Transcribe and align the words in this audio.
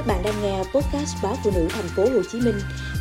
Các 0.00 0.06
bạn 0.06 0.22
đang 0.22 0.42
nghe 0.42 0.58
podcast 0.58 1.16
báo 1.22 1.36
phụ 1.44 1.50
nữ 1.54 1.68
thành 1.70 1.88
phố 1.96 2.02
Hồ 2.02 2.22
Chí 2.32 2.40
Minh 2.40 2.54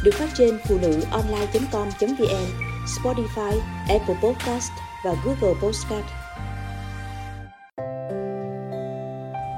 được 0.03 0.11
phát 0.13 0.29
trên 0.37 0.57
phụ 0.67 0.77
nữ 0.81 1.01
online.com.vn, 1.11 2.45
Spotify, 2.85 3.59
Apple 3.89 4.15
Podcast 4.23 4.71
và 5.05 5.15
Google 5.25 5.59
Podcast. 5.61 6.05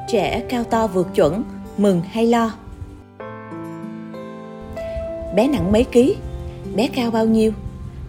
Trẻ 0.07 0.43
cao 0.49 0.63
to 0.63 0.87
vượt 0.87 1.07
chuẩn, 1.15 1.43
mừng 1.77 2.01
hay 2.11 2.27
lo? 2.27 2.51
Bé 5.35 5.47
nặng 5.47 5.71
mấy 5.71 5.83
ký? 5.83 6.15
Bé 6.75 6.87
cao 6.95 7.11
bao 7.11 7.25
nhiêu? 7.25 7.51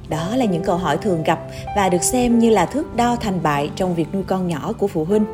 Đó 0.09 0.37
là 0.37 0.45
những 0.45 0.63
câu 0.63 0.77
hỏi 0.77 0.97
thường 0.97 1.23
gặp 1.23 1.41
và 1.77 1.89
được 1.89 2.03
xem 2.03 2.39
như 2.39 2.51
là 2.51 2.67
thước 2.67 2.97
đo 2.97 3.17
thành 3.17 3.43
bại 3.43 3.71
trong 3.77 3.95
việc 3.95 4.15
nuôi 4.15 4.23
con 4.27 4.49
nhỏ 4.49 4.73
của 4.79 4.87
phụ 4.87 5.05
huynh. 5.05 5.25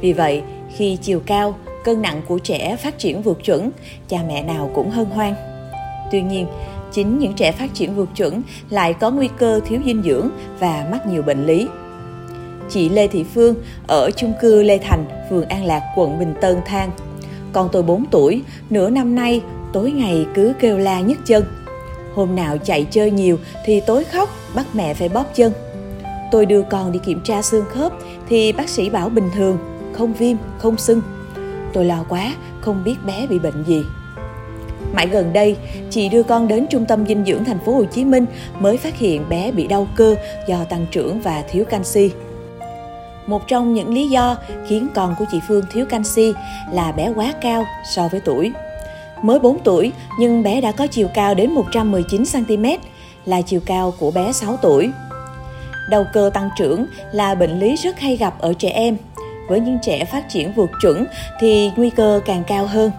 Vì 0.00 0.12
vậy, 0.12 0.42
khi 0.76 0.96
chiều 0.96 1.20
cao, 1.26 1.54
cân 1.84 2.02
nặng 2.02 2.22
của 2.28 2.38
trẻ 2.38 2.76
phát 2.76 2.98
triển 2.98 3.22
vượt 3.22 3.44
chuẩn, 3.44 3.70
cha 4.08 4.18
mẹ 4.28 4.42
nào 4.42 4.70
cũng 4.74 4.90
hân 4.90 5.06
hoan. 5.06 5.34
Tuy 6.10 6.22
nhiên, 6.22 6.46
chính 6.92 7.18
những 7.18 7.32
trẻ 7.32 7.52
phát 7.52 7.74
triển 7.74 7.94
vượt 7.94 8.08
chuẩn 8.16 8.42
lại 8.70 8.94
có 8.94 9.10
nguy 9.10 9.28
cơ 9.38 9.60
thiếu 9.66 9.80
dinh 9.84 10.02
dưỡng 10.02 10.28
và 10.58 10.88
mắc 10.90 11.06
nhiều 11.06 11.22
bệnh 11.22 11.46
lý. 11.46 11.68
Chị 12.70 12.88
Lê 12.88 13.08
Thị 13.08 13.24
Phương 13.34 13.54
ở 13.86 14.10
chung 14.16 14.32
cư 14.40 14.62
Lê 14.62 14.78
Thành, 14.78 15.04
phường 15.30 15.48
An 15.48 15.64
Lạc, 15.64 15.82
quận 15.96 16.18
Bình 16.18 16.34
Tân 16.40 16.56
than. 16.66 16.90
Con 17.52 17.68
tôi 17.72 17.82
4 17.82 18.04
tuổi, 18.10 18.42
nửa 18.70 18.90
năm 18.90 19.14
nay 19.14 19.42
tối 19.72 19.90
ngày 19.90 20.26
cứ 20.34 20.52
kêu 20.60 20.78
la 20.78 21.00
nhức 21.00 21.18
chân. 21.26 21.44
Hôm 22.14 22.36
nào 22.36 22.58
chạy 22.58 22.86
chơi 22.90 23.10
nhiều 23.10 23.38
thì 23.64 23.80
tối 23.80 24.04
khóc, 24.04 24.28
bắt 24.54 24.66
mẹ 24.72 24.94
phải 24.94 25.08
bóp 25.08 25.24
chân. 25.34 25.52
Tôi 26.32 26.46
đưa 26.46 26.62
con 26.62 26.92
đi 26.92 26.98
kiểm 27.04 27.20
tra 27.24 27.42
xương 27.42 27.64
khớp 27.70 27.92
thì 28.28 28.52
bác 28.52 28.68
sĩ 28.68 28.90
bảo 28.90 29.08
bình 29.08 29.30
thường, 29.34 29.58
không 29.92 30.12
viêm, 30.12 30.36
không 30.58 30.76
sưng. 30.76 31.00
Tôi 31.72 31.84
lo 31.84 32.04
quá, 32.08 32.34
không 32.60 32.84
biết 32.84 32.96
bé 33.06 33.26
bị 33.26 33.38
bệnh 33.38 33.64
gì. 33.64 33.82
Mãi 34.92 35.06
gần 35.06 35.32
đây, 35.32 35.56
chị 35.90 36.08
đưa 36.08 36.22
con 36.22 36.48
đến 36.48 36.66
trung 36.70 36.84
tâm 36.84 37.06
dinh 37.06 37.24
dưỡng 37.24 37.44
thành 37.44 37.58
phố 37.66 37.72
Hồ 37.72 37.84
Chí 37.84 38.04
Minh 38.04 38.26
mới 38.60 38.76
phát 38.76 38.98
hiện 38.98 39.28
bé 39.28 39.52
bị 39.52 39.66
đau 39.66 39.88
cơ 39.96 40.16
do 40.48 40.64
tăng 40.64 40.86
trưởng 40.90 41.20
và 41.20 41.44
thiếu 41.50 41.64
canxi. 41.64 42.10
Một 43.26 43.48
trong 43.48 43.74
những 43.74 43.94
lý 43.94 44.08
do 44.08 44.36
khiến 44.68 44.88
con 44.94 45.14
của 45.18 45.24
chị 45.32 45.40
Phương 45.48 45.64
thiếu 45.72 45.86
canxi 45.86 46.32
là 46.72 46.92
bé 46.92 47.12
quá 47.16 47.34
cao 47.40 47.64
so 47.94 48.08
với 48.12 48.20
tuổi. 48.24 48.52
Mới 49.22 49.38
4 49.38 49.58
tuổi 49.64 49.92
nhưng 50.18 50.42
bé 50.42 50.60
đã 50.60 50.72
có 50.72 50.86
chiều 50.86 51.08
cao 51.14 51.34
đến 51.34 51.50
119 51.50 52.24
cm, 52.32 52.64
là 53.24 53.40
chiều 53.42 53.60
cao 53.66 53.94
của 53.98 54.10
bé 54.10 54.32
6 54.32 54.56
tuổi. 54.56 54.90
Đầu 55.90 56.06
cơ 56.12 56.30
tăng 56.34 56.50
trưởng 56.58 56.86
là 57.12 57.34
bệnh 57.34 57.60
lý 57.60 57.76
rất 57.76 58.00
hay 58.00 58.16
gặp 58.16 58.34
ở 58.38 58.52
trẻ 58.52 58.68
em. 58.68 58.96
Với 59.48 59.60
những 59.60 59.78
trẻ 59.82 60.04
phát 60.04 60.28
triển 60.28 60.52
vượt 60.52 60.70
chuẩn 60.82 61.06
thì 61.40 61.70
nguy 61.76 61.90
cơ 61.90 62.20
càng 62.26 62.42
cao 62.46 62.66
hơn. 62.66 62.90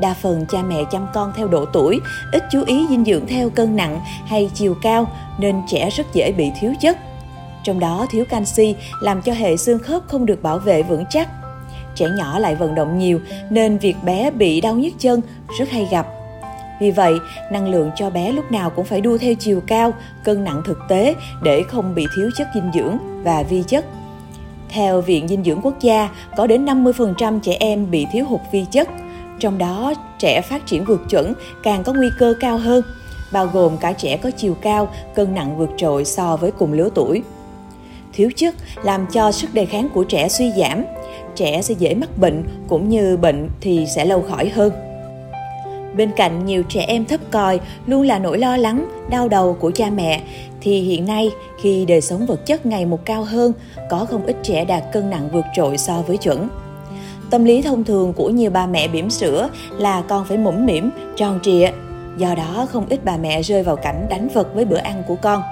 Đa 0.00 0.14
phần 0.14 0.46
cha 0.46 0.62
mẹ 0.62 0.76
chăm 0.90 1.06
con 1.14 1.32
theo 1.36 1.48
độ 1.48 1.64
tuổi, 1.72 2.00
ít 2.32 2.42
chú 2.50 2.64
ý 2.66 2.86
dinh 2.90 3.04
dưỡng 3.04 3.26
theo 3.26 3.50
cân 3.50 3.76
nặng 3.76 4.00
hay 4.26 4.50
chiều 4.54 4.74
cao 4.82 5.06
nên 5.38 5.62
trẻ 5.68 5.90
rất 5.90 6.06
dễ 6.12 6.32
bị 6.32 6.50
thiếu 6.60 6.72
chất. 6.80 6.98
Trong 7.64 7.80
đó 7.80 8.06
thiếu 8.10 8.24
canxi 8.30 8.74
làm 9.00 9.22
cho 9.22 9.32
hệ 9.32 9.56
xương 9.56 9.78
khớp 9.78 10.02
không 10.08 10.26
được 10.26 10.42
bảo 10.42 10.58
vệ 10.58 10.82
vững 10.82 11.04
chắc. 11.10 11.28
Trẻ 11.94 12.06
nhỏ 12.16 12.38
lại 12.38 12.54
vận 12.54 12.74
động 12.74 12.98
nhiều 12.98 13.20
nên 13.50 13.78
việc 13.78 13.96
bé 14.04 14.30
bị 14.30 14.60
đau 14.60 14.74
nhức 14.74 14.92
chân 14.98 15.20
rất 15.58 15.70
hay 15.70 15.88
gặp. 15.90 16.06
Vì 16.80 16.90
vậy, 16.90 17.14
năng 17.52 17.68
lượng 17.68 17.90
cho 17.96 18.10
bé 18.10 18.32
lúc 18.32 18.52
nào 18.52 18.70
cũng 18.70 18.84
phải 18.84 19.00
đua 19.00 19.18
theo 19.18 19.34
chiều 19.34 19.62
cao, 19.66 19.92
cân 20.24 20.44
nặng 20.44 20.62
thực 20.64 20.78
tế 20.88 21.14
để 21.42 21.62
không 21.68 21.94
bị 21.94 22.06
thiếu 22.16 22.30
chất 22.36 22.48
dinh 22.54 22.70
dưỡng 22.74 22.98
và 23.22 23.42
vi 23.42 23.62
chất. 23.66 23.84
Theo 24.70 25.00
Viện 25.00 25.28
Dinh 25.28 25.44
dưỡng 25.44 25.60
Quốc 25.62 25.80
gia, 25.80 26.08
có 26.36 26.46
đến 26.46 26.64
50% 26.64 27.40
trẻ 27.40 27.56
em 27.60 27.90
bị 27.90 28.06
thiếu 28.12 28.24
hụt 28.24 28.40
vi 28.52 28.64
chất, 28.70 28.88
trong 29.38 29.58
đó 29.58 29.94
trẻ 30.18 30.40
phát 30.40 30.66
triển 30.66 30.84
vượt 30.84 31.00
chuẩn 31.10 31.32
càng 31.62 31.82
có 31.82 31.92
nguy 31.92 32.08
cơ 32.18 32.34
cao 32.40 32.58
hơn, 32.58 32.82
bao 33.32 33.46
gồm 33.46 33.76
cả 33.76 33.92
trẻ 33.92 34.16
có 34.16 34.30
chiều 34.30 34.54
cao, 34.62 34.88
cân 35.14 35.34
nặng 35.34 35.58
vượt 35.58 35.70
trội 35.76 36.04
so 36.04 36.36
với 36.36 36.50
cùng 36.50 36.72
lứa 36.72 36.88
tuổi. 36.94 37.22
Thiếu 38.12 38.30
chất 38.36 38.54
làm 38.82 39.06
cho 39.12 39.32
sức 39.32 39.54
đề 39.54 39.66
kháng 39.66 39.88
của 39.94 40.04
trẻ 40.04 40.28
suy 40.28 40.52
giảm, 40.56 40.84
trẻ 41.36 41.62
sẽ 41.62 41.74
dễ 41.78 41.94
mắc 41.94 42.18
bệnh 42.18 42.44
cũng 42.68 42.88
như 42.88 43.16
bệnh 43.16 43.48
thì 43.60 43.86
sẽ 43.94 44.04
lâu 44.04 44.24
khỏi 44.28 44.48
hơn. 44.48 44.89
Bên 45.96 46.10
cạnh 46.16 46.46
nhiều 46.46 46.62
trẻ 46.68 46.84
em 46.88 47.04
thấp 47.04 47.20
còi 47.30 47.60
luôn 47.86 48.02
là 48.02 48.18
nỗi 48.18 48.38
lo 48.38 48.56
lắng, 48.56 48.88
đau 49.10 49.28
đầu 49.28 49.56
của 49.60 49.70
cha 49.70 49.90
mẹ, 49.90 50.22
thì 50.60 50.80
hiện 50.80 51.06
nay 51.06 51.30
khi 51.62 51.84
đời 51.84 52.00
sống 52.00 52.26
vật 52.26 52.46
chất 52.46 52.66
ngày 52.66 52.86
một 52.86 53.04
cao 53.04 53.24
hơn, 53.24 53.52
có 53.90 54.06
không 54.10 54.26
ít 54.26 54.36
trẻ 54.42 54.64
đạt 54.64 54.82
cân 54.92 55.10
nặng 55.10 55.28
vượt 55.32 55.44
trội 55.56 55.78
so 55.78 56.02
với 56.06 56.16
chuẩn. 56.16 56.48
Tâm 57.30 57.44
lý 57.44 57.62
thông 57.62 57.84
thường 57.84 58.12
của 58.12 58.30
nhiều 58.30 58.50
bà 58.50 58.66
mẹ 58.66 58.88
bỉm 58.88 59.10
sữa 59.10 59.48
là 59.78 60.02
con 60.08 60.24
phải 60.24 60.38
mũm 60.38 60.66
mỉm, 60.66 60.90
tròn 61.16 61.38
trịa. 61.42 61.70
Do 62.16 62.34
đó 62.34 62.66
không 62.70 62.86
ít 62.88 63.04
bà 63.04 63.16
mẹ 63.16 63.42
rơi 63.42 63.62
vào 63.62 63.76
cảnh 63.76 64.06
đánh 64.10 64.28
vật 64.34 64.54
với 64.54 64.64
bữa 64.64 64.76
ăn 64.76 65.02
của 65.08 65.16
con. 65.22 65.42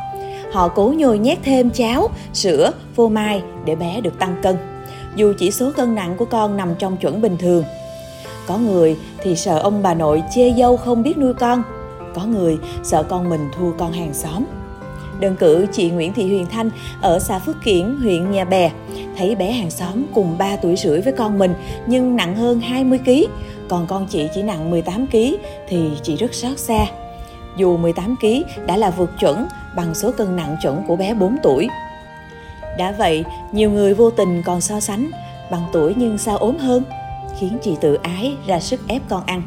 Họ 0.53 0.69
cố 0.69 0.94
nhồi 0.97 1.19
nhét 1.19 1.38
thêm 1.44 1.70
cháo, 1.70 2.09
sữa, 2.32 2.72
phô 2.97 3.09
mai 3.09 3.43
để 3.65 3.76
bé 3.76 4.00
được 4.00 4.19
tăng 4.19 4.37
cân. 4.43 4.56
Dù 5.16 5.32
chỉ 5.38 5.50
số 5.50 5.72
cân 5.76 5.94
nặng 5.94 6.15
của 6.19 6.25
con 6.25 6.56
nằm 6.56 6.75
trong 6.78 6.97
chuẩn 6.97 7.20
bình 7.22 7.37
thường. 7.38 7.65
Có 8.48 8.59
người 8.59 8.97
thì 9.22 9.36
sợ 9.36 9.59
ông 9.59 9.82
bà 9.82 9.94
nội 9.94 10.22
chê 10.34 10.53
dâu 10.59 10.76
không 10.76 11.03
biết 11.03 11.19
nuôi 11.19 11.34
con. 11.34 11.62
Có 12.14 12.25
người 12.25 12.59
sợ 12.82 13.03
con 13.03 13.28
mình 13.28 13.48
thua 13.59 13.72
con 13.72 13.92
hàng 13.92 14.14
xóm. 14.14 14.44
Đơn 15.20 15.36
cử 15.36 15.66
chị 15.72 15.91
Nguyễn 15.91 16.12
Thị 16.12 16.28
Huyền 16.28 16.47
Thanh 16.47 16.70
ở 17.00 17.19
xã 17.19 17.38
Phước 17.38 17.56
Kiển, 17.64 17.97
huyện 18.03 18.31
Nhà 18.31 18.44
Bè, 18.44 18.70
thấy 19.16 19.34
bé 19.34 19.53
hàng 19.53 19.70
xóm 19.70 20.04
cùng 20.14 20.38
3 20.38 20.56
tuổi 20.56 20.76
rưỡi 20.76 21.00
với 21.00 21.12
con 21.12 21.38
mình 21.38 21.54
nhưng 21.87 22.16
nặng 22.16 22.37
hơn 22.37 22.60
20 22.60 22.98
kg, 23.04 23.10
còn 23.69 23.87
con 23.87 24.06
chị 24.06 24.28
chỉ 24.34 24.42
nặng 24.42 24.70
18 24.70 25.06
kg 25.06 25.19
thì 25.69 25.91
chị 26.03 26.16
rất 26.16 26.34
xót 26.34 26.58
xa. 26.58 26.87
Dù 27.56 27.76
18 27.76 28.16
kg 28.20 28.66
đã 28.66 28.76
là 28.76 28.91
vượt 28.91 29.10
chuẩn 29.20 29.47
bằng 29.76 29.94
số 29.94 30.10
cân 30.10 30.37
nặng 30.37 30.56
chuẩn 30.62 30.82
của 30.87 30.97
bé 30.97 31.14
4 31.14 31.37
tuổi. 31.42 31.69
Đã 32.78 32.94
vậy, 32.98 33.25
nhiều 33.53 33.70
người 33.70 33.94
vô 33.94 34.10
tình 34.10 34.42
còn 34.47 34.60
so 34.60 34.81
sánh 34.81 35.10
bằng 35.50 35.62
tuổi 35.72 35.94
nhưng 35.97 36.19
sao 36.19 36.37
ốm 36.37 36.56
hơn, 36.56 36.82
khiến 37.41 37.59
chị 37.62 37.76
tự 37.81 37.94
ái 37.94 38.37
ra 38.47 38.60
sức 38.60 38.81
ép 38.88 39.03
con 39.09 39.22
ăn. 39.26 39.43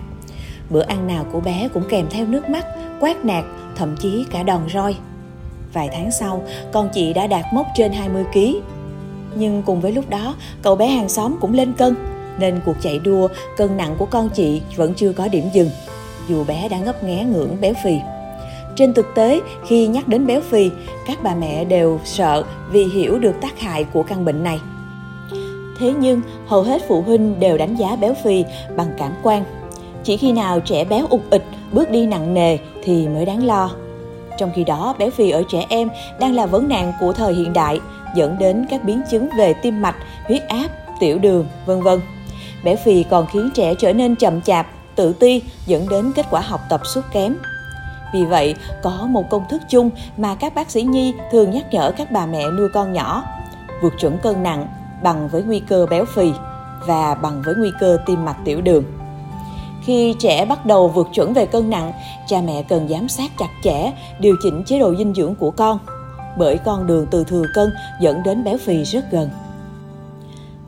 Bữa 0.69 0.81
ăn 0.81 1.07
nào 1.07 1.25
của 1.31 1.40
bé 1.40 1.69
cũng 1.74 1.84
kèm 1.90 2.06
theo 2.09 2.25
nước 2.25 2.50
mắt, 2.50 2.66
quát 3.00 3.25
nạt, 3.25 3.44
thậm 3.75 3.96
chí 4.00 4.25
cả 4.31 4.44
đòn 4.44 4.62
roi. 4.74 4.96
Vài 5.74 5.90
tháng 5.94 6.12
sau, 6.12 6.44
con 6.72 6.90
chị 6.94 7.13
đã 7.13 7.28
đạt 7.28 7.46
mốc 7.53 7.68
trên 7.75 7.94
20 7.94 8.24
kg. 8.34 8.40
Nhưng 9.35 9.63
cùng 9.63 9.81
với 9.81 9.91
lúc 9.91 10.09
đó, 10.09 10.35
cậu 10.62 10.75
bé 10.75 10.88
hàng 10.88 11.09
xóm 11.09 11.35
cũng 11.41 11.53
lên 11.53 11.74
cân, 11.74 11.96
nên 12.40 12.59
cuộc 12.66 12.75
chạy 12.81 13.00
đua 13.00 13.28
cân 13.57 13.78
nặng 13.78 13.96
của 13.97 14.06
con 14.06 14.29
chị 14.29 14.62
vẫn 14.75 14.94
chưa 14.94 15.13
có 15.13 15.28
điểm 15.28 15.46
dừng, 15.53 15.69
dù 16.28 16.44
bé 16.44 16.69
đã 16.69 16.78
ngấp 16.78 17.03
nghé 17.03 17.25
ngưỡng 17.25 17.58
béo 17.62 17.73
phì. 17.84 17.96
Trên 18.75 18.94
thực 18.94 19.06
tế, 19.16 19.41
khi 19.68 19.88
nhắc 19.88 20.08
đến 20.08 20.28
béo 20.28 20.41
phì, 20.41 20.69
các 21.08 21.23
bà 21.23 21.35
mẹ 21.35 21.66
đều 21.66 22.00
sợ 22.06 22.44
vì 22.72 22.84
hiểu 22.84 23.19
được 23.19 23.35
tác 23.41 23.59
hại 23.59 23.84
của 23.84 24.03
căn 24.03 24.25
bệnh 24.25 24.44
này. 24.44 24.59
Thế 25.81 25.93
nhưng, 25.99 26.21
hầu 26.47 26.63
hết 26.63 26.81
phụ 26.87 27.01
huynh 27.01 27.39
đều 27.39 27.57
đánh 27.57 27.75
giá 27.75 27.95
béo 27.95 28.13
phì 28.23 28.45
bằng 28.75 28.87
cảm 28.97 29.11
quan. 29.23 29.43
Chỉ 30.03 30.17
khi 30.17 30.31
nào 30.31 30.59
trẻ 30.59 30.85
béo 30.85 31.05
ục 31.09 31.21
ịch, 31.29 31.43
bước 31.71 31.91
đi 31.91 32.05
nặng 32.05 32.33
nề 32.33 32.57
thì 32.83 33.07
mới 33.07 33.25
đáng 33.25 33.45
lo. 33.45 33.71
Trong 34.37 34.51
khi 34.55 34.63
đó, 34.63 34.95
béo 34.99 35.09
phì 35.09 35.29
ở 35.29 35.43
trẻ 35.49 35.65
em 35.69 35.89
đang 36.19 36.35
là 36.35 36.45
vấn 36.45 36.67
nạn 36.67 36.93
của 36.99 37.13
thời 37.13 37.33
hiện 37.33 37.53
đại, 37.53 37.79
dẫn 38.15 38.37
đến 38.39 38.65
các 38.69 38.83
biến 38.83 39.01
chứng 39.11 39.29
về 39.37 39.53
tim 39.53 39.81
mạch, 39.81 39.95
huyết 40.27 40.47
áp, 40.47 40.67
tiểu 40.99 41.19
đường, 41.19 41.45
vân 41.65 41.81
vân. 41.81 41.99
Béo 42.63 42.75
phì 42.75 43.03
còn 43.03 43.25
khiến 43.25 43.49
trẻ 43.53 43.73
trở 43.75 43.93
nên 43.93 44.15
chậm 44.15 44.41
chạp, 44.41 44.67
tự 44.95 45.13
ti, 45.13 45.41
dẫn 45.65 45.89
đến 45.89 46.11
kết 46.15 46.25
quả 46.29 46.41
học 46.41 46.61
tập 46.69 46.81
sút 46.85 47.03
kém. 47.13 47.35
Vì 48.13 48.25
vậy, 48.25 48.55
có 48.83 49.07
một 49.09 49.29
công 49.29 49.45
thức 49.49 49.61
chung 49.69 49.89
mà 50.17 50.35
các 50.35 50.55
bác 50.55 50.71
sĩ 50.71 50.81
nhi 50.81 51.13
thường 51.31 51.51
nhắc 51.51 51.65
nhở 51.73 51.91
các 51.91 52.11
bà 52.11 52.25
mẹ 52.25 52.43
nuôi 52.57 52.69
con 52.73 52.93
nhỏ. 52.93 53.23
Vượt 53.81 53.93
chuẩn 53.99 54.17
cân 54.17 54.43
nặng 54.43 54.67
bằng 55.03 55.28
với 55.28 55.44
nguy 55.44 55.59
cơ 55.59 55.85
béo 55.85 56.06
phì 56.06 56.31
và 56.88 57.16
bằng 57.16 57.41
với 57.45 57.56
nguy 57.57 57.72
cơ 57.79 57.97
tim 58.06 58.25
mạch 58.25 58.38
tiểu 58.45 58.62
đường. 58.62 58.84
Khi 59.84 60.16
trẻ 60.20 60.46
bắt 60.46 60.66
đầu 60.66 60.87
vượt 60.87 61.08
chuẩn 61.14 61.34
về 61.34 61.46
cân 61.46 61.70
nặng, 61.70 61.91
cha 62.28 62.41
mẹ 62.41 62.64
cần 62.64 62.87
giám 62.90 63.09
sát 63.09 63.31
chặt 63.40 63.49
chẽ, 63.64 63.91
điều 64.20 64.35
chỉnh 64.43 64.64
chế 64.66 64.79
độ 64.79 64.96
dinh 64.96 65.14
dưỡng 65.14 65.35
của 65.35 65.52
con, 65.52 65.79
bởi 66.37 66.58
con 66.58 66.87
đường 66.87 67.08
từ 67.11 67.23
thừa 67.23 67.43
cân 67.53 67.73
dẫn 68.02 68.23
đến 68.23 68.43
béo 68.43 68.58
phì 68.58 68.84
rất 68.84 69.11
gần. 69.11 69.29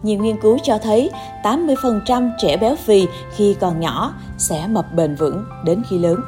Nhiều 0.04 0.20
nghiên 0.20 0.42
cứu 0.42 0.58
cho 0.64 0.78
thấy 0.78 1.12
80% 1.44 2.32
trẻ 2.38 2.58
béo 2.58 2.76
phì 2.76 3.08
khi 3.36 3.56
còn 3.60 3.80
nhỏ 3.80 4.14
sẽ 4.38 4.68
mập 4.68 4.94
bền 4.94 5.16
vững 5.16 5.46
đến 5.66 5.82
khi 5.90 5.98
lớn. 6.00 6.20